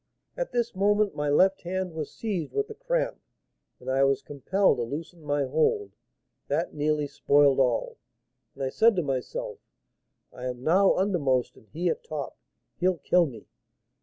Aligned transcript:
At 0.35 0.51
this 0.51 0.73
moment 0.75 1.13
my 1.15 1.29
left 1.29 1.61
hand 1.61 1.93
was 1.93 2.11
seized 2.11 2.53
with 2.53 2.69
the 2.69 2.73
cramp, 2.73 3.21
and 3.79 3.87
I 3.87 4.03
was 4.03 4.23
compelled 4.23 4.77
to 4.79 4.81
loosen 4.81 5.21
my 5.23 5.43
hold; 5.43 5.91
that 6.47 6.73
nearly 6.73 7.05
spoiled 7.05 7.59
all, 7.59 7.97
and 8.55 8.63
I 8.63 8.69
said 8.69 8.95
to 8.95 9.03
myself, 9.03 9.59
'I 10.33 10.45
am 10.47 10.63
now 10.63 10.95
undermost 10.95 11.55
and 11.55 11.67
he 11.67 11.87
at 11.87 12.03
top, 12.03 12.35
he'll 12.79 12.97
kill 12.97 13.27
me. 13.27 13.45